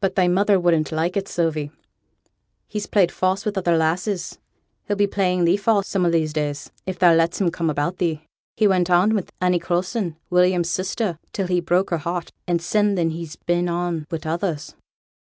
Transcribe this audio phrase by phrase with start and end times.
[0.00, 1.70] 'But thy mother wouldn't like it, Sylvie;
[2.66, 4.40] he's played false wi' other lasses,
[4.82, 7.98] he'll be playing thee false some o' these days, if thou lets him come about
[7.98, 8.26] thee.
[8.56, 12.96] He went on wi' Annie Coulson, William's sister, till he broke her heart; and sin
[12.96, 14.74] then he's been on wi' others.'